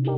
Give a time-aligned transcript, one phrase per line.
[0.00, 0.14] You're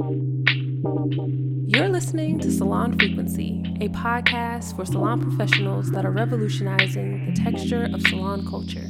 [1.89, 8.03] listening to Salon Frequency, a podcast for salon professionals that are revolutionizing the texture of
[8.03, 8.87] salon culture.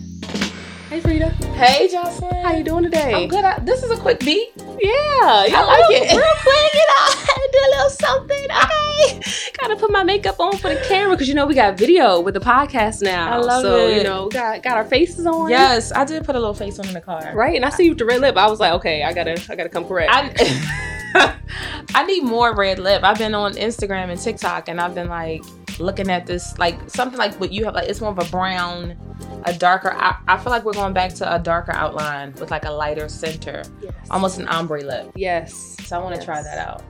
[0.89, 1.31] Hey Freda.
[1.55, 2.45] Hey Jocelyn.
[2.45, 3.15] How you doing today?
[3.15, 3.45] I'm good.
[3.45, 4.49] I, this is a quick beat.
[4.57, 6.11] Yeah, I like it.
[6.11, 7.07] Real quick, you know,
[7.53, 8.51] do a little something.
[8.51, 8.90] Okay,
[9.61, 12.35] gotta put my makeup on for the camera because you know we got video with
[12.35, 13.31] the podcast now.
[13.33, 13.99] I love so, it.
[13.99, 15.51] you know, we got got our faces on.
[15.51, 17.33] Yes, I did put a little face on in the car.
[17.35, 18.37] Right, and I see you with the red lip.
[18.37, 20.11] I was like, okay, I gotta, I gotta come correct.
[20.13, 20.81] I
[21.95, 23.03] I need more red lip.
[23.03, 25.43] I've been on Instagram and TikTok, and I've been like
[25.79, 27.75] looking at this, like something like what you have.
[27.75, 28.97] Like it's more of a brown,
[29.45, 29.93] a darker.
[29.93, 33.09] I, I feel like we're going back to a darker outline with like a lighter
[33.09, 33.93] center, yes.
[34.11, 35.11] almost an ombre lip.
[35.17, 35.77] yes.
[35.85, 36.25] So I want to Yes.
[36.27, 36.83] try that out.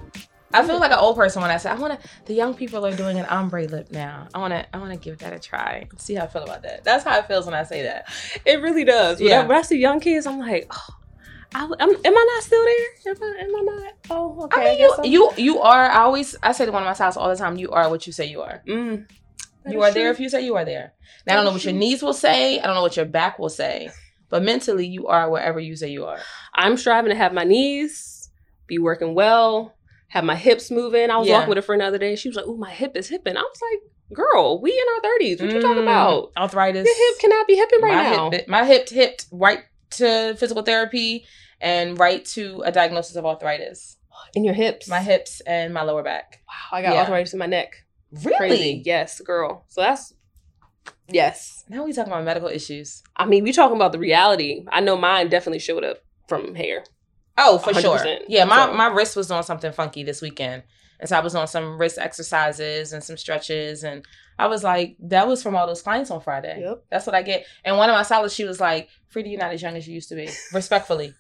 [0.53, 2.09] I feel like an old person when I say I want to.
[2.27, 4.29] The young people are doing an ombre lip now.
[4.35, 4.67] I want to.
[4.75, 5.89] I want to give that a try.
[5.99, 6.83] See how I feel about that.
[6.85, 8.09] That's how it feels when I say that.
[8.45, 9.21] It really does.
[9.21, 9.43] When, Yeah.
[9.43, 10.95] I, when I see young kids, I'm like, oh,
[11.55, 13.15] I, am am I not still there?
[13.15, 13.93] Am I, am I not?
[14.11, 14.61] Oh, okay.
[14.61, 15.89] I mean, I'm- you you you are.
[15.91, 17.57] I always I say to one of my spouse all the time.
[17.57, 18.63] You are what you say you are.
[18.67, 19.07] Mm,
[19.69, 20.95] you are there if you say you are there.
[21.27, 22.59] Now I don't know what your knees will say.
[22.59, 23.91] I don't know what your back will say.
[24.31, 26.19] But mentally, you are wherever you say you are.
[26.55, 28.31] I'm striving to have my knees
[28.69, 29.75] be working well,
[30.11, 31.11] have my hips moving.
[31.11, 31.35] I was Yeah.
[31.39, 32.15] walking with a friend the other day.
[32.17, 35.01] She was like, "Oh, my hip is hipping." I was like, "Girl, we in our
[35.03, 35.41] 30s.
[35.41, 36.33] What you talking Mm, about?
[36.37, 36.87] Arthritis.
[36.87, 39.61] Your hip cannot be hipping right my now." Hip, my hip hipped right
[39.93, 41.25] to physical therapy
[41.61, 43.97] and right to a diagnosis of arthritis.
[44.35, 44.87] in your hips.
[44.87, 46.41] My hips and my lower back.
[46.47, 47.01] Wow, I got Yeah.
[47.01, 47.75] arthritis in my neck.
[48.13, 48.37] Really?
[48.37, 48.83] Crazy.
[48.85, 49.65] Yes, girl.
[49.69, 50.13] So that's
[51.09, 51.65] yes.
[51.69, 53.03] Now we talking about medical issues.
[53.17, 54.65] I mean, we talking about the reality.
[54.71, 56.85] I know mine definitely showed up from hair.
[57.41, 57.99] Oh, for sure.
[57.99, 58.25] 100%.
[58.29, 60.63] Yeah, my, So- my wrist was doing something funky this weekend.
[61.01, 63.85] And so I was on some wrist exercises and some stretches.
[63.85, 64.05] And
[64.39, 66.61] I was like, that was from all those clients on Friday.
[66.61, 66.85] Yep.
[66.91, 67.47] That's what I get.
[67.65, 69.95] And one of my stylists, she was like, Freda, you're not as young as you
[69.95, 70.29] used to be.
[70.53, 71.15] Respectfully.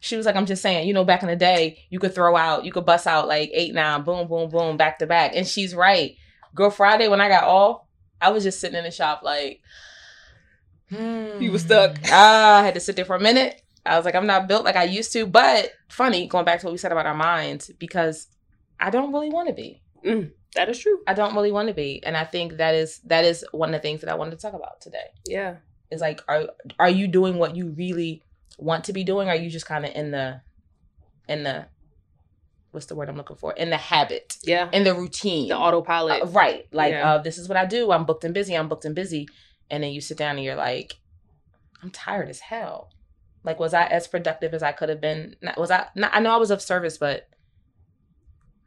[0.00, 2.36] She was like, I'm just saying, you know, back in the day, you could throw
[2.36, 5.30] out, you could bust out like eight, nine, boom, boom, boom, back to back.
[5.34, 6.16] And she's right.
[6.54, 7.82] Girl, Friday when I got off,
[8.20, 9.60] I was just sitting in the shop like,
[10.90, 11.40] hmm.
[11.40, 11.96] You was stuck.
[12.10, 13.62] Ah, I had to sit there for a minute.
[13.86, 15.26] I was like, I'm not built like I used to.
[15.26, 18.28] But funny, going back to what we said about our minds, because
[18.80, 19.82] I don't really want to be.
[20.54, 21.00] That is true.
[21.06, 22.02] I don't really want to be.
[22.04, 24.36] And I think that is that is one of the things that I wanted to
[24.38, 25.08] talk about today.
[25.26, 25.56] Yeah.
[25.90, 26.44] Is like, are
[26.78, 28.22] are you doing what you really
[28.58, 29.28] want to be doing?
[29.28, 30.40] Or are you just kind of in the
[31.28, 31.66] in the
[32.70, 33.52] what's the word I'm looking for?
[33.52, 34.68] In the habit, Yeah.
[34.72, 35.48] in the routine.
[35.48, 36.22] The autopilot.
[36.22, 36.66] Uh, right.
[36.72, 37.14] Like, Yeah.
[37.14, 37.92] uh, this is what I do.
[37.92, 38.54] I'm booked and busy.
[38.54, 39.28] I'm booked and busy.
[39.70, 40.94] And then you sit down and you're like,
[41.82, 42.90] I'm tired as hell.
[43.44, 45.36] Like, was I as productive as I could have been?
[45.56, 45.86] Was I?
[45.94, 47.28] Not, I know I was of service, but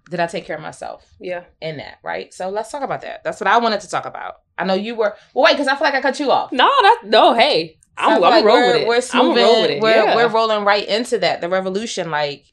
[0.09, 1.43] did I take care of myself yeah.
[1.61, 1.97] in that?
[2.03, 2.33] Right.
[2.33, 3.23] So let's talk about that.
[3.23, 4.35] That's what I wanted to talk about.
[4.57, 5.15] I know you were.
[5.33, 6.51] Well, wait, because I feel like I cut you off.
[6.51, 7.33] No, that no.
[7.33, 8.87] Hey, So I'm, I'm like roll we're, with it.
[8.87, 9.43] We're smoothing.
[9.43, 9.81] roll with it.
[9.81, 10.15] We're yeah.
[10.15, 11.41] we're rolling right into that.
[11.41, 12.45] The revolution, like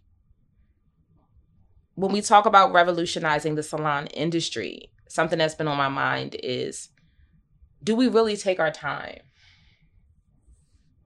[1.95, 6.89] when we talk about revolutionizing the salon industry, something that's been on my mind is
[7.83, 9.21] do we really take our time?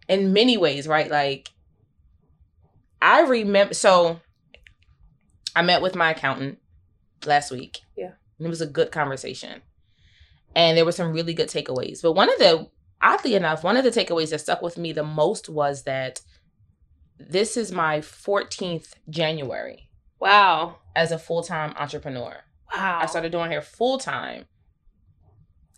[0.08, 1.10] In many ways, right?
[1.10, 1.50] Like
[3.00, 4.20] I remember so
[5.54, 6.58] I met with my accountant
[7.26, 7.80] last week.
[7.96, 8.12] Yeah.
[8.38, 9.62] And it was a good conversation.
[10.54, 12.02] And there were some really good takeaways.
[12.02, 12.68] But one of the
[13.00, 16.20] oddly enough, one of the takeaways that stuck with me the most was that
[17.18, 19.88] this is my 14th January
[20.20, 20.76] wow.
[20.94, 22.36] as a full-time entrepreneur.
[22.74, 22.98] Wow.
[23.02, 24.46] I started doing hair full-time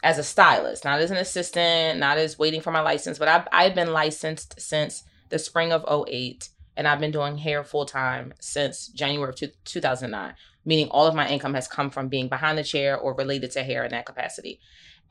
[0.03, 3.47] as a stylist, not as an assistant, not as waiting for my license, but I've,
[3.53, 8.89] I've been licensed since the spring of 08 and I've been doing hair full-time since
[8.89, 10.35] January of two, 2009,
[10.65, 13.63] meaning all of my income has come from being behind the chair or related to
[13.63, 14.61] hair in that capacity.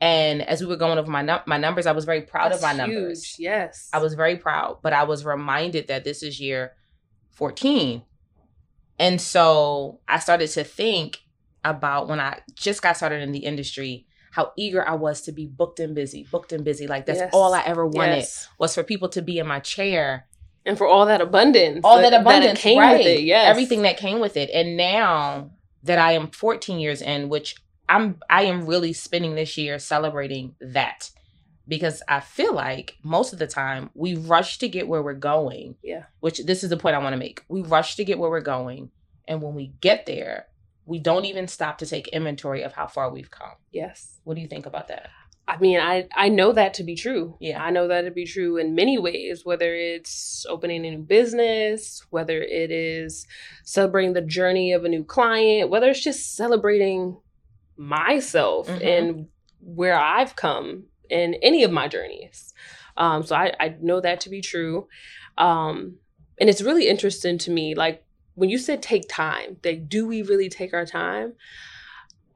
[0.00, 2.62] And as we were going over my num- my numbers, I was very proud of
[2.62, 3.36] my That's numbers.
[3.38, 3.90] Yes.
[3.92, 6.72] I was very proud, but I was reminded that this is year
[7.32, 8.02] 14.
[8.98, 11.20] And so I started to think
[11.64, 15.46] about when I just got started in the industry, how eager I was to be
[15.46, 16.86] booked and busy, booked and busy.
[16.86, 17.30] Like that's Yes.
[17.32, 18.48] all I ever wanted Yes.
[18.58, 20.26] was for people to be in my chair.
[20.64, 21.80] And for all that abundance.
[21.84, 22.98] All that abundance, came right.
[22.98, 23.22] with it.
[23.22, 23.48] Yes.
[23.48, 24.50] Everything that came with it.
[24.50, 25.50] And now
[25.82, 27.56] that I am 14 years in, which
[27.88, 31.10] I'm I am really spending this year celebrating that.
[31.66, 35.76] Because I feel like most of the time we rush to get where we're going
[35.82, 36.04] Yeah.
[36.20, 37.44] which this is the point I want to make.
[37.48, 38.90] We rush to get where we're going.
[39.26, 40.46] And when we get there,
[40.90, 43.54] we don't even stop to take inventory of how far we've come.
[43.70, 44.18] Yes.
[44.24, 45.08] What do you think about that?
[45.46, 47.36] I mean, I I know that to be true.
[47.40, 47.62] Yeah.
[47.62, 52.04] I know that to be true in many ways, whether it's opening a new business,
[52.10, 53.26] whether it is
[53.64, 57.16] celebrating the journey of a new client, whether it's just celebrating
[57.76, 58.84] myself Mhm.
[58.84, 59.26] and
[59.60, 62.52] where I've come in any of my journeys.
[62.96, 64.88] Um, so I, I know that to be true.
[65.38, 65.98] Um,
[66.40, 68.04] and it's really interesting to me, like
[68.34, 71.34] when you said take time, like, do we really take our time?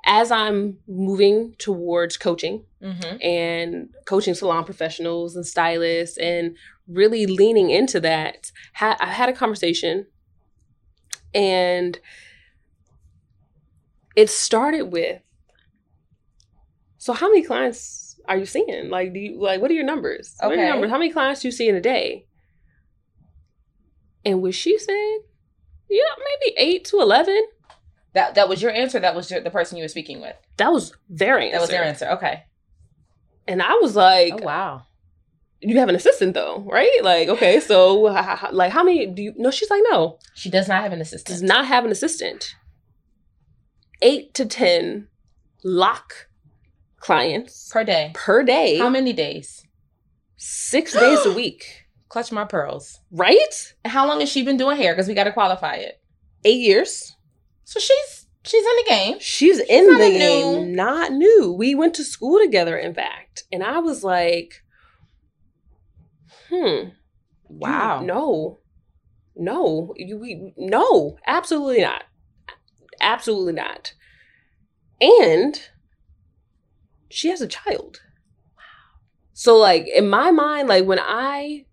[0.07, 3.17] As I'm moving towards coaching Mm-hmm.
[3.23, 6.55] and coaching salon professionals and stylists and
[6.87, 10.07] really leaning into that, ha- I had a conversation
[11.33, 11.99] and
[14.15, 15.23] it started with
[16.99, 20.35] so how many clients are you seeing like do you like what are your numbers
[20.41, 20.71] what are your Okay.
[20.71, 22.27] numbers how many clients do you see in a day
[24.25, 25.19] and what she said
[25.89, 27.43] yeah maybe 8 to 11
[28.15, 28.99] That that was your answer.
[29.01, 30.37] That was your, the person you were speaking with.
[30.57, 32.09] that was their answer That was their answer.
[32.13, 32.45] Okay.
[33.47, 34.83] and i was like oh wow.
[35.61, 37.95] you have an assistant though right like okay so
[38.53, 41.27] like how many do you no she's like no She does not have an assistant.
[41.35, 42.55] does not have an assistant
[44.03, 45.09] eight to ten
[45.63, 46.29] lock
[47.01, 48.11] clients per day.
[48.15, 49.67] per day How many days?
[50.37, 53.01] six days a week Clutch my pearls.
[53.11, 54.93] right how long has she been doing hair?
[54.95, 56.01] Because we got to qualify it.
[56.45, 57.17] eight years
[57.65, 59.17] So she's she's in the game.
[59.21, 60.19] she's in not the new.
[60.19, 64.63] game not new we went to school together in fact and i was like
[66.51, 66.89] hmm
[67.49, 68.01] Wow.
[68.01, 68.59] You- no.
[69.37, 69.95] No.
[69.97, 71.19] You, we, no.
[71.27, 72.05] Absolutely not.
[73.01, 73.93] Absolutely not.
[75.01, 75.61] And
[77.11, 78.01] she has a child.
[78.57, 78.63] Wow.
[79.35, 81.67] So like in my mind, like when I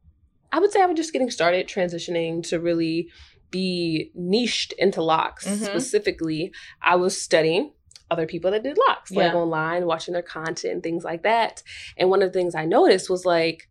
[0.51, 3.09] I would say I was just getting started transitioning to really
[3.51, 5.45] be niched into locks.
[5.47, 5.65] Mhm.
[5.65, 6.51] Specifically,
[6.81, 7.73] I was studying
[8.09, 11.63] other people that did locks, like online, watching their content, things like that.
[11.97, 13.69] And one of the things I noticed was like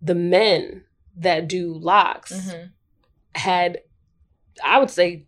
[0.00, 0.84] the men
[1.16, 2.70] that do locks Mhm.
[3.36, 3.80] had
[4.64, 5.24] i would say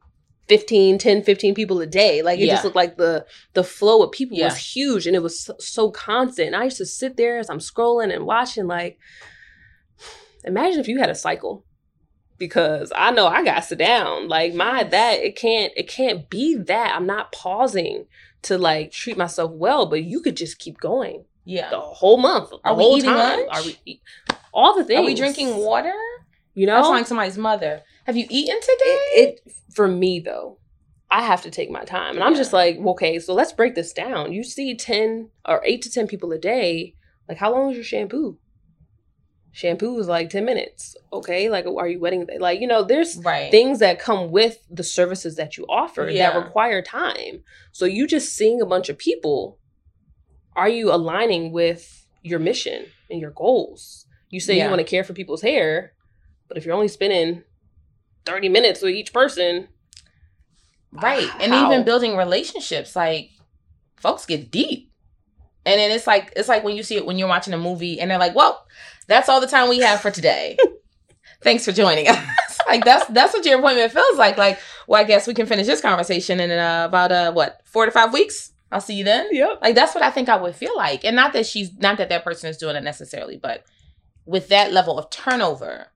[0.49, 2.55] 15 10 15 people a day like it Yeah.
[2.55, 4.47] just looked like the the flow of people Yeah.
[4.47, 7.49] was huge and it was so, so constant and i used to sit there as
[7.51, 8.99] i'm scrolling and watching like
[10.47, 11.65] imagine if you had a cycle
[12.39, 16.29] because i know i got to sit down like my that it can't it can't
[16.29, 18.07] be that i'm not pausing
[18.43, 21.71] to like treat myself well but you could just keep going Yeah.
[21.71, 23.17] the whole month the Are we eating time.
[23.41, 23.49] lunch?
[23.53, 24.03] are we eat-
[24.53, 25.93] all the things Are we drinking water?
[26.55, 26.81] you know?
[26.81, 27.83] Know like somebody's mother.
[28.07, 28.99] Have you eaten today?
[29.21, 30.59] it, it for me though
[31.11, 33.93] i have to take my time and i'm just like okay so let's break this
[33.93, 36.95] down you see 10 or 8 to 10 people a day
[37.29, 38.39] like how long is your shampoo
[39.57, 43.51] shampoo is like 10 minutes okay like are you wetting like you know there's right.
[43.51, 46.33] things that come with the services that you offer Yeah.
[46.33, 47.43] that require time
[47.73, 49.59] so you just seeing a bunch of people
[50.55, 54.65] are you aligning with your mission and your goals you say Yeah.
[54.65, 55.95] you want to care for people's hair
[56.49, 57.43] but if you're only spending
[58.27, 59.69] 30 minutes with each person
[60.93, 61.29] Right.
[61.41, 63.31] And even building relationships, like
[64.01, 64.91] folks get deep.
[65.67, 68.01] And then it's like it's like when you see it when you're watching a movie
[68.01, 68.65] and they're like, Well,
[69.09, 70.57] that's all the time we have for today.
[71.43, 72.19] Thanks for joining us.
[72.67, 74.39] like that's that's what your appointment feels like.
[74.39, 77.85] Like, well, I guess we can finish this conversation in uh, about uh what, four
[77.85, 78.53] to five weeks?
[78.73, 79.29] I'll see you then.
[79.31, 81.05] yep Like that's what I think I would feel like.
[81.05, 83.65] And not that she's not that that person is doing it necessarily, but
[84.25, 85.87] with that level of turnover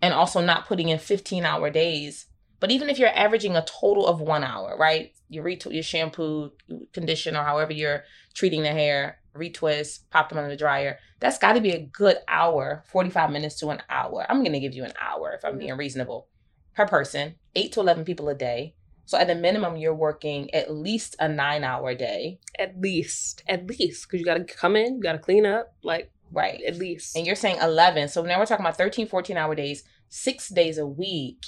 [0.00, 2.26] and also not putting in 15 hour days.
[2.62, 5.12] But even if you're averaging a total of one hour, right?
[5.28, 6.52] You retwist your shampoo,
[6.92, 8.04] condition, or however you're
[8.34, 11.00] treating the hair, retwist, pop them under the dryer.
[11.18, 14.24] That's got to be a good hour, 45 minutes to an hour.
[14.28, 16.28] I'm going to give you an hour if I'm being reasonable
[16.76, 18.76] per person, eight to 11 people a day.
[19.06, 22.38] So at the minimum, you're working at least a nine hour day.
[22.60, 25.74] at least at least because you got to come in you got to clean up
[25.82, 26.62] like Right.
[26.66, 29.82] at least and you're saying 11 so now we're talking about 13 14 hour days
[30.08, 31.42] six days a week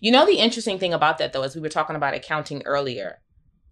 [0.00, 3.20] you know the interesting thing about that though is we were talking about accounting earlier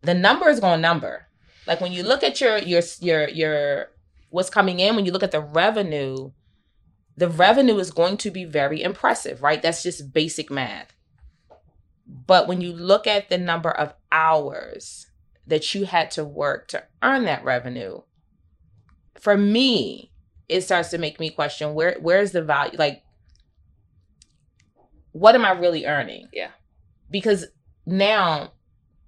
[0.03, 1.27] the number is going to number.
[1.67, 3.87] Like when you look at your your your your
[4.31, 6.31] what's coming in when you look at the revenue
[7.17, 9.61] the revenue is going to be very impressive right?
[9.61, 10.95] That's just basic math.
[12.07, 15.07] But when you look at the number of hours
[15.47, 18.03] that you had to work to earn that revenue
[19.15, 20.13] for me
[20.49, 22.79] it starts to make me question where where's the value?
[22.79, 23.03] Like
[25.13, 26.51] what am i really earning Yeah.
[27.11, 27.47] because
[27.87, 28.53] now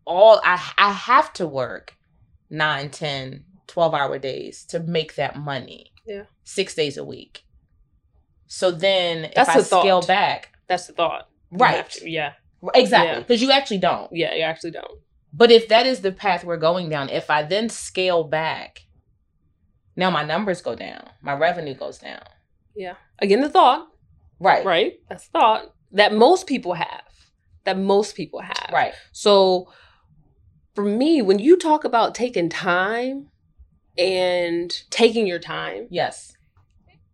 [0.04, 1.96] all i i have to work
[2.50, 6.24] 9 10 12 hour days to make that money Yeah.
[6.44, 7.44] six days a week
[8.46, 9.82] so then That's if i thought.
[9.82, 12.32] scale back that's the thought right to- yeah
[12.74, 13.18] exactly Yeah.
[13.20, 15.00] because you actually don't yeah you actually don't
[15.32, 18.80] but if that is the path we're going down, if I then scale back,
[19.94, 22.22] now my numbers go down, my revenue goes down.
[22.74, 22.94] Yeah.
[23.20, 23.86] Again the thought
[24.40, 24.64] Right.
[24.64, 27.02] right that's the thought that most people have
[27.64, 28.94] that most people have Right.
[29.12, 29.70] so
[30.74, 33.28] for me when you talk about taking time
[33.98, 36.32] and taking your time Yes.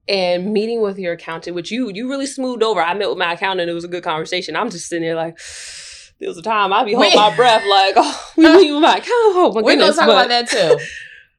[0.08, 2.80] and meeting with your accountant, which you you really smoothed over.
[2.80, 3.68] I met with my accountant.
[3.68, 4.54] It was a good conversation.
[4.54, 5.36] I'm just sitting there like,
[6.20, 8.98] there was a time I'd be holding my breath like, oh, we meet with my
[8.98, 9.10] accountant.
[9.10, 10.78] Oh my We're gonna talk but, about that too.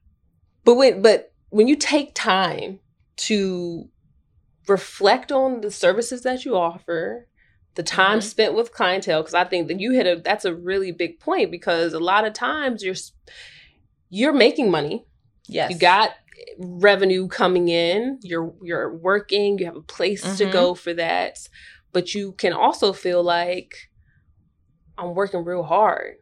[0.65, 2.79] but when but when you take time
[3.17, 3.87] to
[4.67, 7.26] reflect on the services that you offer,
[7.77, 8.23] the time Mhm.
[8.23, 11.49] spent with clientele, because I think that you hit a that's a really big point
[11.51, 12.95] because a lot of times you're
[14.09, 15.05] you're making money
[15.47, 15.71] Yes.
[15.71, 16.11] you got
[16.59, 20.51] revenue coming in you're you're working you have a place to Mhm.
[20.51, 21.37] go for that
[21.93, 23.89] but you can also feel like
[24.97, 26.15] i'm working real hard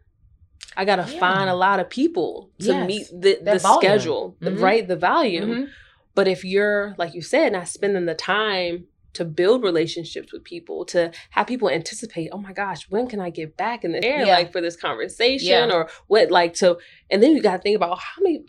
[0.77, 1.19] i gotta Yeah.
[1.19, 2.87] find a lot of people to Yes.
[2.87, 3.81] meet the, That the volume.
[3.81, 4.61] schedule the Mhm.
[4.61, 5.69] right the volume Mhm.
[6.15, 10.85] but if you're like you said not spending the time to build relationships with people
[10.85, 14.25] to have people anticipate oh my gosh when can i get back in the air
[14.25, 14.35] Yeah.
[14.35, 15.73] like for this conversation Yeah.
[15.73, 16.77] or what like to
[17.09, 18.43] and then you got to think about how many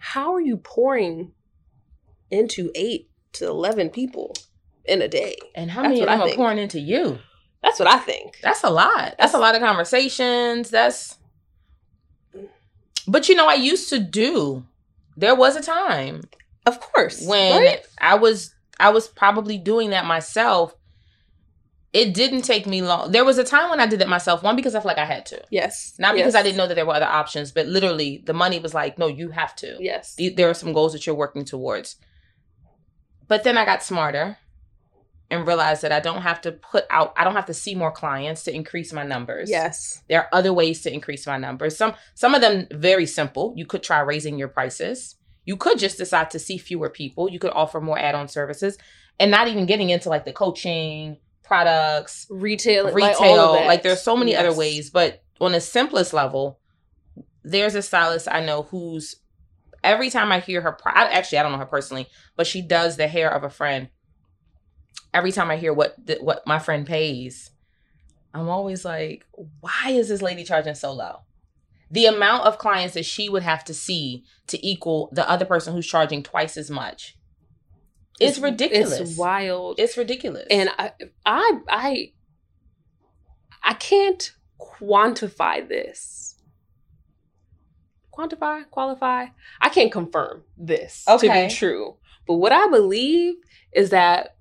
[0.00, 1.32] how, are you pouring
[2.30, 4.34] into eight to 11 people
[4.84, 7.18] in a day And how That's many of I them are pouring into you?
[7.62, 9.14] that's what i think That's a lot.
[9.18, 10.70] That's a lot of conversations.
[10.70, 11.16] That's
[13.06, 14.64] But you know, I used to do.
[15.16, 16.22] There was a time
[16.66, 17.80] of course when right?
[18.00, 20.74] I was I was probably doing that myself.
[21.92, 23.12] It didn't take me long.
[23.12, 24.42] There was a time when I did it myself.
[24.42, 26.40] One because I felt like I had to, yes not because Yes.
[26.40, 29.06] I didn't know that there were other options, but literally the money was like, no,
[29.06, 29.76] you have to.
[29.80, 31.96] yes There are some goals that you're working towards.
[33.26, 34.38] But then I got smarter
[35.30, 37.12] and realized that I don't have to put out.
[37.16, 39.50] I don't have to see more clients to increase my numbers.
[39.50, 41.76] yes There are other ways to increase my numbers.
[41.76, 43.54] Some some of them very simple.
[43.56, 45.16] You could try raising your prices.
[45.48, 47.30] You could just decide to see fewer people.
[47.30, 48.76] You could offer more add-on services
[49.18, 53.52] and not even getting into like the coaching, products, retail retail.
[53.52, 56.60] like, Like, there's so many other ways, but on the simplest level,
[57.44, 59.16] there's a stylist I know who's
[59.82, 62.98] every time I hear her I, actually I don't know her personally, but she does
[62.98, 63.88] the hair of a friend.
[65.14, 67.52] Every time I hear what the, what my friend pays,
[68.34, 69.24] I'm always like,
[69.60, 71.20] why is this lady charging so low?
[71.90, 75.72] The amount of clients that she would have to see to equal the other person
[75.72, 77.16] who's charging twice as much.
[78.20, 78.98] It's, ridiculous.
[78.98, 80.46] it's wild It's ridiculous.
[80.50, 80.92] and I,
[81.24, 82.12] I, I,
[83.62, 86.34] I can't quantify this.
[88.12, 89.26] Quantify, qualify.
[89.60, 91.46] I can't confirm this to Okay.
[91.46, 91.96] be true.
[92.26, 93.34] But what I believe
[93.72, 94.36] is that,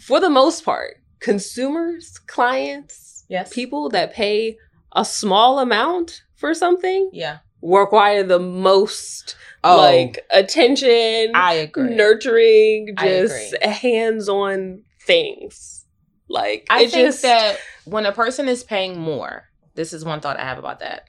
[0.00, 4.56] for the most part, consumers, clients, yes, people that pay
[4.96, 7.38] a small amount for something yeah.
[7.62, 9.34] require the most
[9.66, 11.94] Oh, like attention I agree.
[11.94, 15.86] nurturing, just hands-on things.
[16.28, 20.38] Like I think just that when a person is paying more, this is one thought
[20.38, 21.08] I have about that.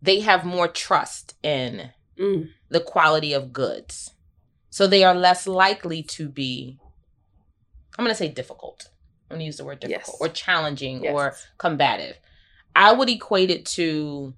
[0.00, 4.10] They have more trust in Mm, the quality of goods.
[4.68, 6.78] So they are less likely to be
[7.96, 8.88] I'm going to say difficult.
[9.30, 10.16] I'm going to use the word difficult Yes.
[10.20, 11.14] or challenging yes.
[11.14, 12.16] or combative.
[12.74, 14.34] I would equate it to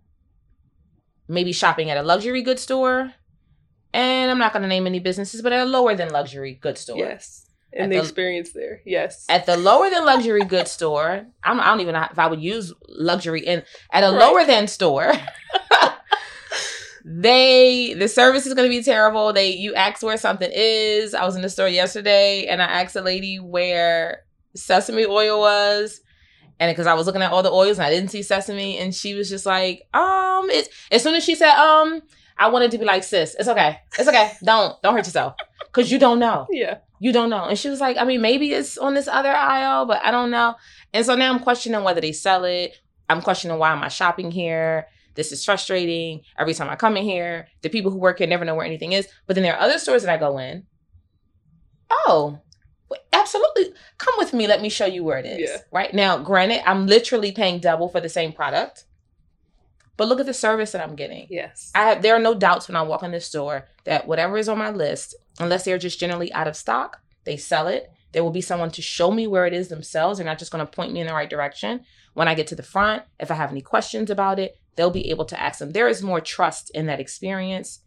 [1.28, 3.12] maybe shopping at a luxury goods store.
[3.92, 6.80] And I'm not going to name any businesses, but at a lower than luxury goods
[6.80, 6.98] store.
[6.98, 8.80] yes, and the the- experience there.
[8.84, 12.26] Yes, At the lower than luxury goods store, I'm, I don't even know if I
[12.26, 13.62] would use luxury in
[13.92, 14.18] at a Right.
[14.18, 15.12] lower than store.
[17.04, 19.32] they the service is going to be terrible.
[19.32, 21.14] They you ask where something is.
[21.14, 24.20] I was in the store yesterday and I asked a lady where
[24.56, 26.00] sesame oil was,
[26.58, 28.94] and because I was looking at all the oils and I didn't see sesame, and
[28.94, 32.02] she was just like, um, it's as soon as she said, um,
[32.38, 35.90] I wanted to be like, sis, it's okay, it's okay, don't don't hurt yourself, because
[35.90, 37.44] you don't know yeah, you don't know.
[37.44, 40.30] And she was like, I mean, maybe it's on this other aisle, but I don't
[40.30, 40.54] know.
[40.92, 42.76] And so now I'm questioning whether they sell it.
[43.08, 44.86] I'm questioning why am I shopping here?
[45.14, 46.22] This is frustrating.
[46.38, 48.92] Every time I come in here, the people who work here never know where anything
[48.92, 49.06] is.
[49.26, 50.64] But then there are other stores that I go in.
[51.90, 52.40] Oh,
[53.12, 53.74] absolutely.
[53.98, 54.46] Come with me.
[54.46, 55.50] Let me show you where it is.
[55.50, 55.58] Yeah.
[55.72, 58.84] Right now, granted, I'm literally paying double for the same product.
[59.96, 61.28] But look at the service that I'm getting.
[61.30, 61.70] yes.
[61.74, 64.48] I have, there are no doubts when I walk in this store that whatever is
[64.48, 67.90] on my list, unless they're just generally out of stock, they sell it.
[68.10, 70.18] There will be someone to show me where it is themselves.
[70.18, 71.84] They're not just going to point me in the right direction.
[72.14, 75.10] When I get to the front, if I have any questions about it, they'll be
[75.10, 75.70] able to ask them.
[75.72, 77.80] There is more trust in that experience.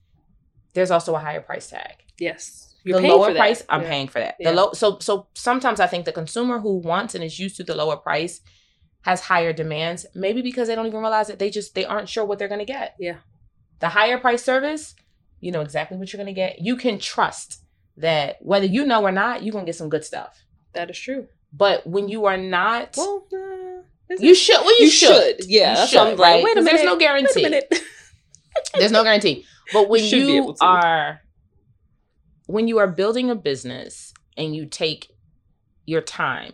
[0.74, 2.04] There's also a higher price tag.
[2.20, 2.64] yes.
[2.94, 3.90] The lower price, I'm Yeah.
[3.90, 4.36] paying for that.
[4.40, 4.52] Yeah.
[4.52, 7.64] The low, so so sometimes I think the consumer who wants and is used to
[7.64, 8.42] the lower price
[9.02, 10.06] has higher demands.
[10.16, 11.40] Maybe because they don't even realize it.
[11.40, 12.96] they just they aren't sure what they're going to get.
[13.00, 13.18] Yeah.
[13.80, 14.96] The higher price service,
[15.40, 16.60] you know exactly what you're going to get.
[16.62, 17.62] You can trust
[17.98, 20.44] that whether you know or not, you're going to get some good stuff.
[20.74, 21.28] That is true.
[21.54, 24.56] But when you are not, Well, uh, you should.
[24.62, 25.42] Well, you, You should.
[25.42, 25.50] should.
[25.50, 26.44] Yeah, You should, I'm like, right?
[26.44, 26.70] wait minute.
[26.72, 27.44] There's no guarantee.
[27.44, 27.74] Wait a minute.
[28.74, 29.46] There's no guarantee.
[29.74, 30.66] But when you to.
[30.66, 31.22] are
[32.48, 35.12] when you are building a business and you take
[35.86, 36.54] your time,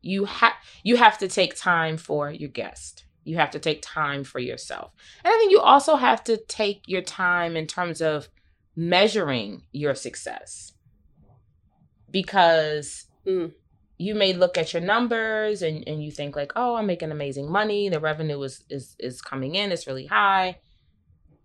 [0.00, 3.04] you have you have to take time for your guest.
[3.24, 4.92] You have to take time for yourself.
[5.24, 8.28] And I think you also have to take your time in terms of
[8.74, 10.72] measuring your success.
[12.10, 13.52] Because Mm.
[13.98, 17.48] you may look at your numbers and, and you think like, oh, I'm making amazing
[17.50, 17.88] money.
[17.88, 20.58] The revenue is is is coming in, it's really high.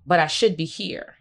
[0.06, 1.17] But I should be here.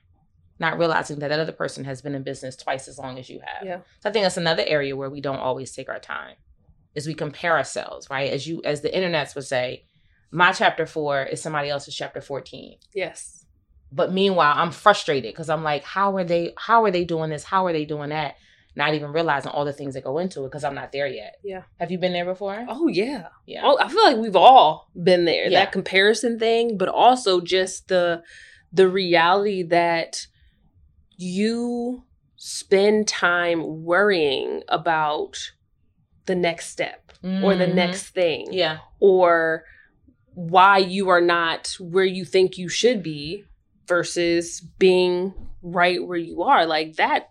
[0.59, 3.41] Not realizing that that other person has been in business twice as long as you
[3.45, 3.67] have.
[3.67, 3.79] Yeah.
[4.01, 6.37] So I think that's another area where we don't always take our time.
[6.95, 8.31] Is we compare ourselves, right?
[8.33, 9.85] As you as the internets would say,
[10.31, 13.47] my chapter four is somebody else's chapter 14 Yes.
[13.93, 17.45] but meanwhile i'm frustrated because i'm like how are they how are they doing this
[17.45, 18.35] how are they doing that
[18.75, 21.37] not even realizing all the things that go into it because i'm not there yet
[21.45, 21.63] Yeah.
[21.79, 23.29] have you been there before Oh yeah.
[23.47, 25.45] yeah Oh, I feel like we've all been there.
[25.45, 25.61] Yeah.
[25.61, 28.23] That comparison thing, but also just the
[28.73, 30.27] the reality that
[31.17, 32.05] you
[32.37, 35.39] spend time worrying about
[36.27, 37.75] the next step or the Mhm.
[37.75, 39.65] next thing yeah or
[40.35, 43.45] why you are not where you think you should be
[43.87, 45.33] versus being
[45.63, 47.31] right where you are like that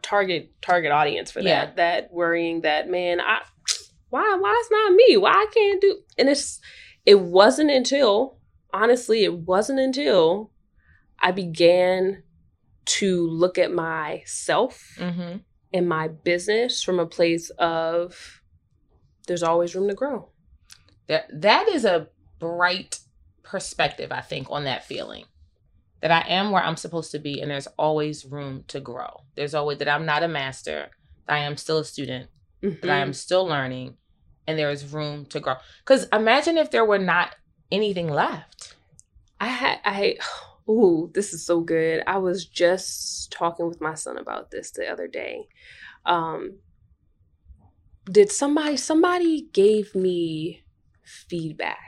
[0.00, 1.70] target target audience for that Yeah.
[1.76, 3.40] that worrying that man i
[4.10, 6.60] why why it's not me why i can't do and it's
[7.04, 8.38] it wasn't until
[8.72, 10.50] honestly it wasn't until
[11.22, 12.22] i began
[12.84, 15.38] to look at myself mm-hmm.
[15.72, 18.42] and my business from a place of
[19.26, 20.28] there's always room to grow
[21.06, 22.98] that that is a bright
[23.42, 25.24] perspective i think on that feeling
[26.00, 29.54] that i am where i'm supposed to be and there's always room to grow there's
[29.54, 30.90] always that i'm not a master
[31.26, 32.28] that i am still a student
[32.62, 33.02] that I Mm.
[33.02, 33.96] am still learning
[34.46, 35.54] and there is room to grow.
[35.84, 37.34] Because imagine if there were not
[37.72, 38.76] anything left.
[39.40, 40.16] I had I
[40.68, 42.02] ooh, this is so good.
[42.06, 45.46] I was just talking with my son about this the other day.
[46.06, 46.58] Um
[48.10, 50.62] did somebody somebody gave me
[51.04, 51.78] feedback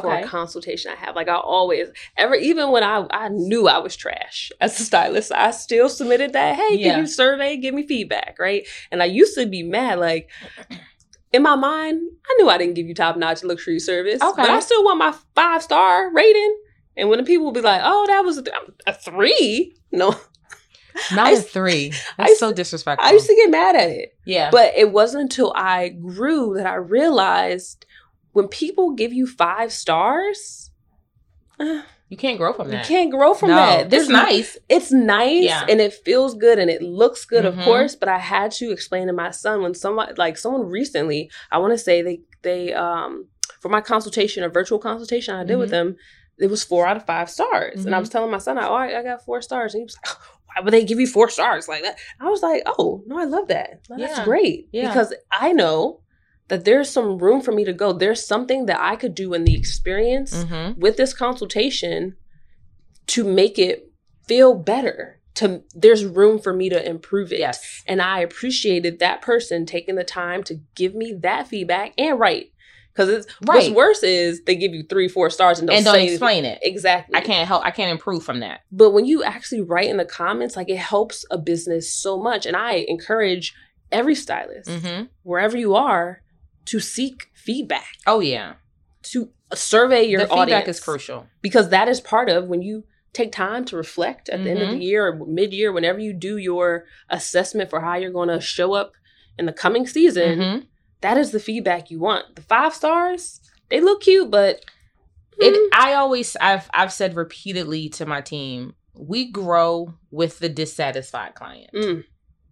[0.00, 1.16] for a consultation I have.
[1.16, 5.32] Like I always ever even when I I knew I was trash as a stylist,
[5.32, 6.92] I still submitted that, hey, Yeah.
[6.92, 8.66] can you survey, give me feedback, right?
[8.92, 10.28] And I used to be mad like
[11.32, 14.42] in my mind, I knew I didn't give you top notch luxury service, Okay.
[14.42, 16.56] but I still want my five star rating.
[17.00, 18.54] And when the people would be like, "Oh, that was a, th-
[18.86, 20.10] a three," no,
[21.12, 21.92] Not I a used- three.
[22.16, 23.08] That's used so disrespectful.
[23.08, 24.14] I used to get mad at it.
[24.24, 24.50] yeah.
[24.50, 27.86] But it wasn't until I grew that I realized
[28.32, 30.70] when people give you five stars,
[31.58, 32.88] uh, you can't grow from that.
[32.88, 33.92] you can't grow from no, that.
[33.92, 34.58] It's nice.
[34.68, 35.64] It's nice Yeah.
[35.68, 37.48] and it feels good and it looks good, Mhm.
[37.58, 37.94] of course.
[37.96, 41.72] But I had to explain to my son when someone, like someone recently, I want
[41.72, 43.28] to say they they um
[43.60, 45.72] for my consultation, a virtual consultation I did with Mhm.
[45.72, 45.96] them,
[46.40, 48.00] it was four out of five stars, and I Mhm.
[48.02, 50.16] was telling my son, "Oh, I, I got four stars," and he was like.
[50.56, 51.96] Why would they give you four stars like that?
[52.18, 53.82] I was like, oh no, I love that.
[53.88, 54.24] That's Yeah.
[54.24, 54.88] great Yeah.
[54.88, 56.00] because I know
[56.48, 57.92] that there's some room for me to go.
[57.92, 60.80] There's something that I could do in the experience Mm-hmm.
[60.80, 62.16] with this consultation
[63.06, 63.92] to make it
[64.26, 67.82] feel better to there's room for me to improve it Yes.
[67.86, 72.50] and i appreciated that person taking the time to give me that feedback and write
[73.08, 73.56] because it's right.
[73.56, 76.58] what's worse is they give you three four stars and don't, And don't explain it.
[76.62, 77.64] exactly I can't help.
[77.64, 78.60] I can't improve from that.
[78.70, 82.46] but when you actually write in the comments like it helps a business so much
[82.46, 83.54] and i encourage
[83.90, 85.04] every stylist Mm-hmm.
[85.22, 86.22] wherever you are
[86.66, 88.54] to seek feedback Oh yeah.
[89.04, 91.26] to survey your the feedback audience is crucial.
[91.42, 94.70] because that is part of when you take time to reflect at the end of
[94.70, 98.74] the year or mid-year whenever you do your assessment for how you're going to show
[98.74, 98.92] up
[99.38, 100.66] in the coming season Mhm.
[101.00, 104.64] That is the feedback you want the five stars they look cute but
[105.38, 105.54] It.
[105.54, 106.36] mm, I always.
[106.40, 106.68] I've.
[106.74, 108.74] I've said repeatedly to my team.
[108.94, 111.70] We grow with the dissatisfied client.
[111.72, 112.04] mm,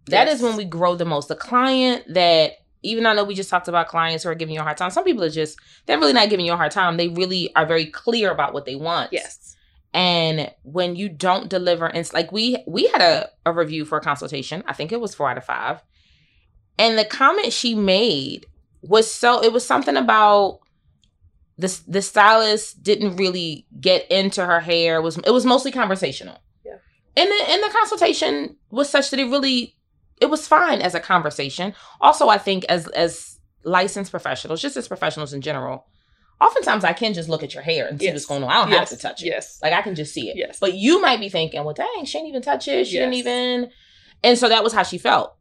[0.07, 0.41] That is Yes.
[0.41, 1.27] when we grow the most.
[1.27, 4.61] The client that even I know we just talked about clients who are giving you
[4.61, 4.89] a hard time.
[4.89, 6.97] Some people are just they're really not giving you a hard time.
[6.97, 9.11] They really are very clear about what they want.
[9.13, 9.55] yes
[9.93, 13.97] And when you don't deliver, and it's like we we had a, a review for
[13.97, 14.63] a consultation.
[14.65, 15.83] I think it was four out of five.
[16.79, 18.47] And the comment she made
[18.81, 20.59] was so it was something about
[21.57, 24.95] the the stylist didn't really get into her hair.
[24.97, 26.37] It was it was mostly conversational.
[26.65, 26.77] Yeah.
[27.17, 29.75] And the and the consultation was such that it really
[30.21, 31.73] it was fine as a conversation.
[32.01, 35.85] Also, I think as as licensed professionals, just as professionals in general,
[36.39, 38.13] oftentimes I can just look at your hair and see Yes.
[38.15, 38.49] what's going on.
[38.51, 39.25] I don't yes have to touch it.
[39.27, 40.37] yes Like I can just see it.
[40.37, 40.59] Yes.
[40.61, 42.87] But you might be thinking, well, dang, she didn't even touch it.
[42.87, 43.69] She didn't even.
[44.23, 45.35] And so that was how she felt.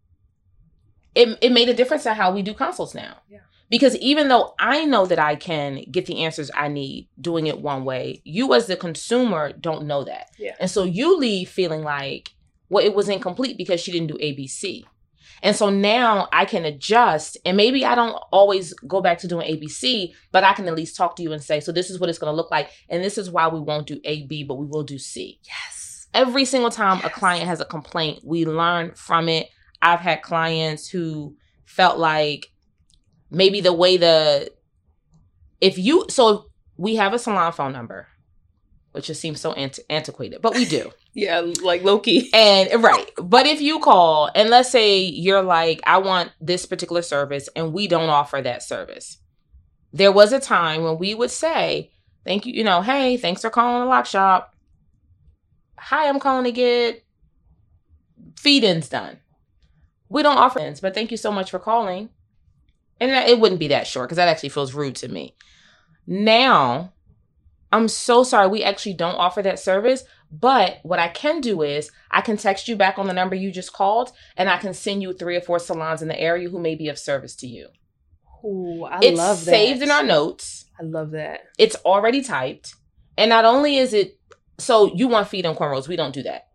[1.14, 3.16] It it made a difference to how we do consults now.
[3.28, 3.40] Yeah.
[3.70, 7.60] Because even though I know that I can get the answers I need doing it
[7.60, 10.30] one way, you as the consumer don't know that.
[10.38, 10.54] Yeah.
[10.58, 12.30] And so you leave feeling like
[12.70, 14.84] well, it was incomplete because she didn't do ABC.
[15.42, 19.46] And so now I can adjust, and maybe I don't always go back to doing
[19.48, 22.08] ABC, but I can at least talk to you and say, so this is what
[22.10, 24.66] it's going to look like, and this is why we won't do AB, but we
[24.66, 25.38] will do C.
[25.44, 26.08] Yes.
[26.12, 27.06] Every single time Yes.
[27.06, 29.48] a client has a complaint, we learn from it.
[29.80, 32.46] I've had clients who felt like
[33.30, 34.50] maybe the way the
[35.60, 38.06] if you so we have a salon phone number,
[38.92, 40.90] which just seems so anti- antiquated, but we do.
[41.14, 42.30] Yeah, like low-key.
[42.32, 43.10] And right.
[43.16, 47.72] But if you call and let's say you're like, I want this particular service and
[47.72, 49.18] we don't offer that service.
[49.92, 51.90] There was a time when we would say,
[52.24, 54.54] Thank you, you know, hey, thanks for calling the lock shop.
[55.78, 57.04] Hi, I'm calling to get
[58.36, 59.18] feed ins done.
[60.08, 62.10] We don't offer ins, but thank you so much for calling.
[63.00, 65.36] And it wouldn't be that short because that actually feels rude to me.
[66.06, 66.92] Now,
[67.70, 68.48] I'm so sorry.
[68.48, 70.04] We actually don't offer that service.
[70.30, 73.50] But what I can do is I can text you back on the number you
[73.50, 76.58] just called and I can send you three or four salons in the area who
[76.58, 77.68] may be of service to you.
[78.44, 79.50] Ooh, I it's love that.
[79.50, 80.66] saved in our notes.
[80.78, 81.40] I love that.
[81.58, 82.74] It's already typed.
[83.16, 84.18] And not only is it
[84.58, 86.47] so you want feed and cornrows, we don't do that.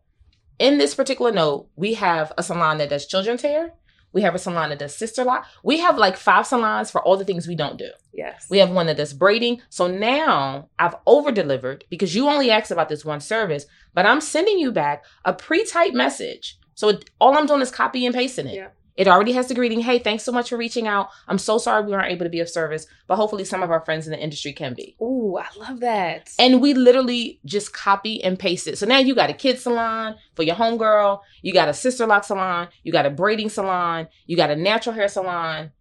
[0.63, 3.73] In this particular note, we have a salon that does children's hair.
[4.13, 5.45] We have a salon that does sister lock.
[5.61, 7.89] We have like five salons for all the things we don't do.
[8.13, 8.47] Yes.
[8.49, 9.61] We have one that does braiding.
[9.67, 14.21] So now I've over delivered because you only asked about this one service, but I'm
[14.21, 16.57] sending you back a pre typed message.
[16.75, 18.55] So it, all I'm doing is copy and pasting it.
[18.55, 18.69] Yeah.
[18.95, 19.79] It already has the greeting.
[19.79, 21.09] Hey, thanks so much for reaching out.
[21.27, 23.79] I'm so sorry we weren't able to be of service, but hopefully some of our
[23.83, 24.95] friends in the industry can be.
[25.01, 26.29] Ooh, I love that.
[26.37, 28.77] And we literally just copy and paste it.
[28.77, 32.23] So now you got a kid salon for your homegirl, you got a sister lock
[32.23, 35.71] salon, you got a braiding salon, you got a natural hair salon.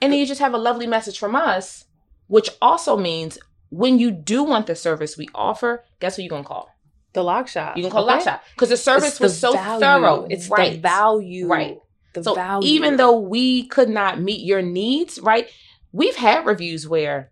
[0.00, 1.84] And then you just have a lovely message from us,
[2.26, 3.38] which also means
[3.70, 6.70] when you do want the service we offer, guess who you're gonna call?
[7.12, 7.76] the lock shop.
[7.76, 8.14] You can call okay?
[8.14, 8.42] Lock Shop.
[8.54, 9.80] Because the service It's the was so value.
[9.80, 10.26] thorough.
[10.30, 10.72] It's right.
[10.72, 11.46] the value.
[11.46, 11.78] Right.
[12.12, 12.68] The so value.
[12.68, 15.48] even though we could not meet your needs, right?
[15.92, 17.30] We've had reviews where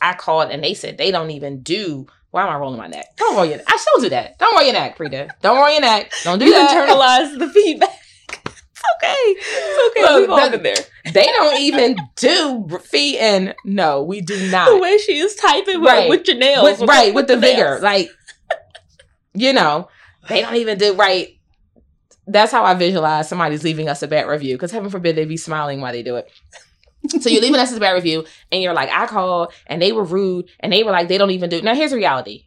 [0.00, 2.06] I called and they said they don't even do.
[2.30, 3.06] Why am I rolling my neck?
[3.16, 3.56] Don't roll your.
[3.56, 3.66] neck.
[3.68, 4.38] I still do that.
[4.38, 5.30] Don't roll your neck, Freda.
[5.42, 6.12] Don't roll your neck.
[6.22, 6.88] Don't do you that.
[6.88, 7.90] internalize the feedback.
[8.28, 9.14] it's okay.
[9.26, 10.02] It's okay.
[10.02, 10.76] Look, We've all been there.
[11.12, 14.70] They don't even do feet and no, we do not.
[14.70, 16.08] The way she is typing with, Right.
[16.08, 16.78] with your nails.
[16.80, 18.10] With, right with the vigor, like
[19.34, 19.88] you know,
[20.28, 21.36] they don't even do right.
[22.30, 25.36] That's how I visualize somebody's leaving us a bad review because heaven forbid they be
[25.36, 26.30] smiling while they do it.
[27.20, 30.04] so you're leaving us a bad review and you're like, I called and they were
[30.04, 31.60] rude and they were like, they don't even do.
[31.62, 32.44] Now here's the reality: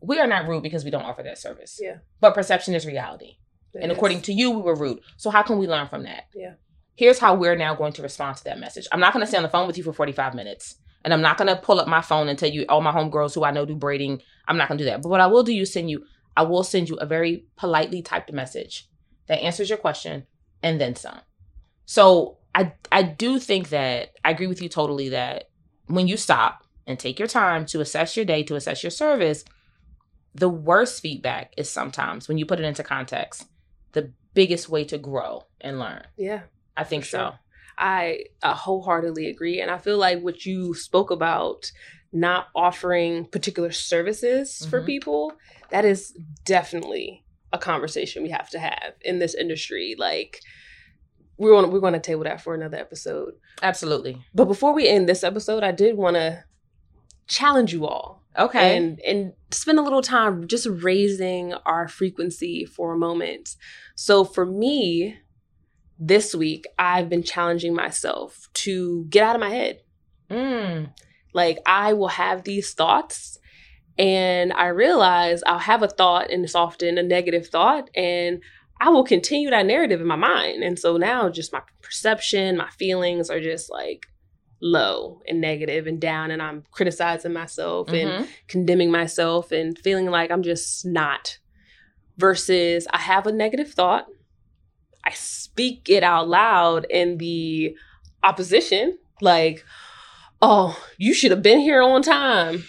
[0.00, 1.78] we are not rude because we don't offer that service.
[1.80, 1.98] Yeah.
[2.20, 3.36] But perception is reality,
[3.74, 3.96] and Yes.
[3.96, 5.00] according to you, we were rude.
[5.16, 6.24] So how can we learn from that?
[6.34, 6.54] Yeah.
[6.94, 8.86] Here's how we're now going to respond to that message.
[8.92, 10.76] I'm not going to stay on the phone with you for 45 minutes.
[11.04, 13.34] And I'm not going to pull up my phone and tell you all my homegirls
[13.34, 14.20] who I know do braiding.
[14.46, 15.02] I'm not going to do that.
[15.02, 16.04] But what I will do is send you,
[16.36, 18.88] I will send you a very politely typed message
[19.28, 20.26] that answers your question
[20.62, 21.20] and then some.
[21.86, 25.50] So I I do think that I agree with you totally that
[25.86, 29.44] when you stop and take your time to assess your day, to assess your service,
[30.34, 33.46] the worst feedback is sometimes when you put it into context,
[33.92, 36.02] the biggest way to grow and learn.
[36.16, 36.42] Yeah.
[36.76, 37.20] I think sure.
[37.20, 37.34] so.
[37.78, 39.60] I uh, wholeheartedly agree.
[39.60, 41.70] And I feel like what you spoke about,
[42.12, 44.86] not offering particular services for Mhm.
[44.86, 45.32] people,
[45.70, 46.12] that is
[46.44, 49.94] definitely a conversation we have to have in this industry.
[49.98, 50.40] Like,
[51.36, 53.34] we're going to we're going to table that for another episode.
[53.62, 54.22] Absolutely.
[54.34, 56.44] But before we end this episode, I did want to
[57.26, 58.76] challenge you all Okay.
[58.76, 63.56] and and spend a little time just raising our frequency for a moment.
[63.94, 65.18] So for me,
[65.98, 69.80] this week I've been challenging myself to get out of my head.
[70.30, 70.92] mm.
[71.32, 73.38] Like I will have these thoughts
[73.98, 78.42] and I realize I'll have a thought and it's often a negative thought and
[78.80, 80.62] I will continue that narrative in my mind.
[80.64, 84.06] And so now just my perception, my feelings are just like
[84.60, 88.28] low and negative and down and I'm criticizing myself and Mhm.
[88.48, 91.38] condemning myself and feeling like I'm just not.
[92.16, 94.06] Versus I have a negative thought,
[95.04, 97.74] I speak it out loud in the
[98.22, 99.64] opposition, like,
[100.40, 102.64] oh, you should have been here on time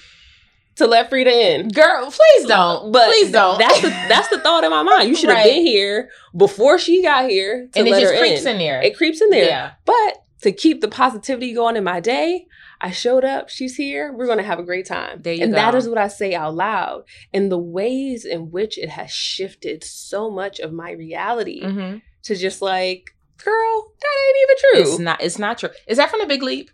[0.76, 1.70] to let Freda in.
[1.70, 2.92] Girl, please don't.
[2.92, 3.60] But please don't.
[3.60, 5.10] That's the that's the thought in my mind.
[5.10, 5.52] You should have Right.
[5.52, 8.54] been here before she got here and it just creeps in.
[8.54, 8.82] in, there.
[8.82, 9.46] It creeps in there.
[9.46, 9.72] Yeah.
[9.86, 12.48] But to keep the positivity going in my day,
[12.82, 13.50] I showed up.
[13.50, 14.12] She's here.
[14.12, 15.22] We're going to have a great time.
[15.22, 15.56] There you and go.
[15.56, 17.04] that is what I say out loud.
[17.34, 22.02] And the ways in which it has shifted so much of my reality Mhm.
[22.24, 24.92] to just like, girl, that ain't even true.
[24.94, 25.22] It's not.
[25.24, 25.70] It's not true.
[25.88, 26.70] Is that from the Big Leap?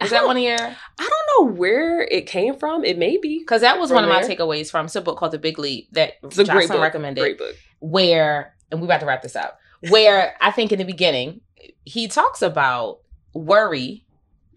[0.00, 0.56] Is that one of your?
[0.56, 2.84] I don't don't know where it came from.
[2.84, 5.38] It may be Because that was one of my takeaways from a book called The
[5.38, 6.80] Big Leap that it's a great book.
[6.80, 7.20] recommended.
[7.20, 7.54] Great book.
[7.80, 11.40] where and we're about to wrap this up where i think in the beginning
[11.84, 12.98] he talks about
[13.34, 14.04] worry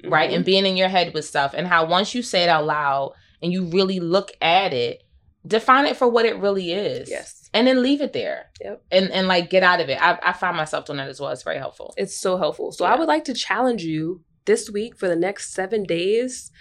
[0.04, 0.36] right Mhm.
[0.36, 3.14] and being in your head with stuff and how once you say it out loud
[3.42, 5.04] and you really look at it
[5.48, 7.50] define it for what it really is Yes.
[7.54, 8.84] and then leave it there Yep.
[8.92, 11.32] and and like get out of it i, I find myself doing that as well
[11.32, 12.72] it's very helpful It's so helpful.
[12.74, 12.94] So Yeah.
[12.94, 16.52] I would like to challenge you this week for the next seven days.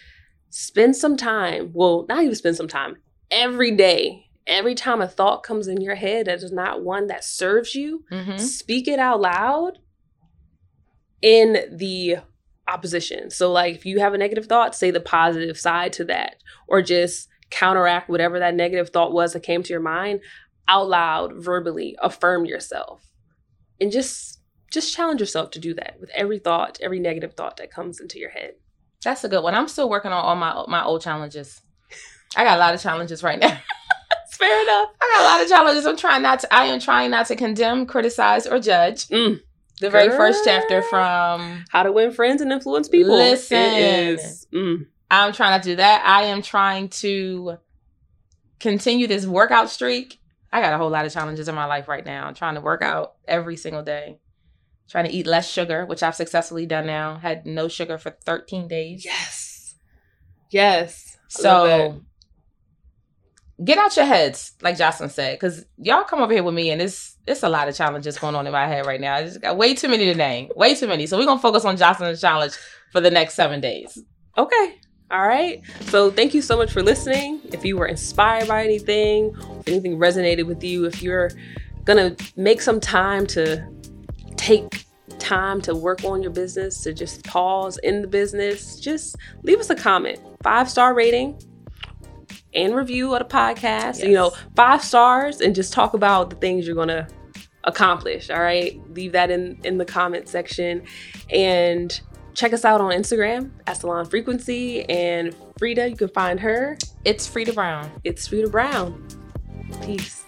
[0.50, 1.70] Spend some time.
[1.72, 2.96] Well, not even spend some time.
[3.30, 4.26] Every day.
[4.46, 8.04] Every time a thought comes in your head that is not one that serves you,
[8.10, 8.40] Mhm.
[8.40, 9.78] speak it out loud
[11.20, 12.16] in the
[12.66, 13.30] opposition.
[13.30, 16.82] So, like, if you have a negative thought, say the positive side to that, or
[16.82, 20.20] just counteract whatever that negative thought was that came to your mind
[20.68, 23.04] out loud, verbally, affirm yourself,
[23.80, 24.40] and just
[24.72, 28.18] just challenge yourself to do that with every thought, every negative thought that comes into
[28.18, 28.54] your head.
[29.04, 31.60] that's a good one i'm still working on all my my old challenges
[32.36, 33.58] i got a lot of challenges right now
[34.32, 34.88] It's fair enough.
[34.98, 35.86] I got a lot of challenges.
[35.86, 36.54] I'm trying not to.
[36.54, 39.08] I am trying not to condemn, criticize, or judge.
[39.08, 39.40] Mm.
[39.80, 43.14] The very first chapter from How to win friends and influence people.
[43.14, 43.58] Listen.
[43.58, 44.46] Is.
[44.50, 44.86] Mm.
[45.10, 46.02] I'm trying not to do that.
[46.06, 47.58] I am trying to
[48.58, 50.18] continue this workout streak.
[50.50, 52.26] I got a whole lot of challenges in my life right now.
[52.26, 54.18] I'm trying to work out every single day.
[54.92, 57.16] Trying to eat less sugar, which I've successfully done now.
[57.16, 59.04] Had no sugar for 13 days.
[59.06, 59.74] Yes.
[60.50, 61.16] Yes.
[61.38, 61.90] I love that.
[61.96, 62.04] So
[63.64, 66.82] get out your heads, like Jocelyn said, because y'all come over here with me and
[66.82, 69.14] it's it's a lot of challenges going on in my head right now.
[69.14, 70.50] I just got way too many to name.
[70.54, 71.06] Way too many.
[71.06, 72.52] So we're gonna focus on Jocelyn's challenge
[72.92, 73.98] for the next seven days.
[74.36, 74.78] Okay.
[75.10, 75.62] All right.
[75.82, 77.40] So thank you so much for listening.
[77.44, 81.30] If you were inspired by anything, if anything resonated with you, if you're
[81.84, 83.66] going to make some time to
[84.42, 84.86] take
[85.18, 89.70] time to work on your business, to just pause in the business, just leave us
[89.70, 90.18] a comment.
[90.42, 91.40] Five star rating
[92.54, 93.98] and review of the podcast.
[93.98, 94.02] Yes.
[94.02, 97.06] You know, five stars and just talk about the things you're going to
[97.64, 98.30] accomplish.
[98.30, 98.80] All right.
[98.94, 100.82] Leave that in, in the comment section.
[101.30, 101.98] And
[102.34, 105.88] check us out on Instagram at Salon Frequency and Freda.
[105.88, 106.76] You can find her.
[107.04, 107.90] It's Freda Brown.
[108.02, 109.06] It's Freda Brown.
[109.82, 110.24] Peace.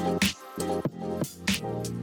[0.00, 1.99] Thank you.